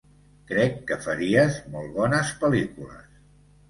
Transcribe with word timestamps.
Crec 0.51 0.79
que 0.93 0.97
faries 1.03 1.61
molt 1.77 1.95
bones 2.01 2.35
pel·lícules. 2.43 3.27